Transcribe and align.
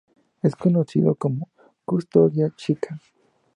Es 0.41 0.55
conocido 0.55 1.13
como 1.13 1.47
"Custodia 1.85 2.51
Chica". 2.55 2.99